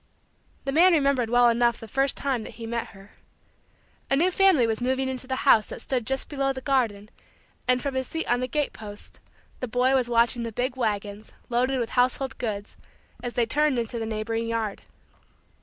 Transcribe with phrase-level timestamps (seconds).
[0.65, 3.11] The man remembered well enough the first time that he met her.
[4.09, 7.11] A new family was moving into the house that stood just below the garden
[7.67, 9.19] and, from his seat on the gate post,
[9.59, 12.75] the boy was watching the big wagons, loaded with household goods,
[13.21, 14.81] as they turned into the neighboring yard.